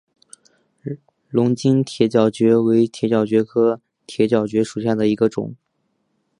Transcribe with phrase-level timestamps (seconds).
[1.29, 5.55] 龙津铁角蕨为铁角蕨科铁角蕨属下的一个种。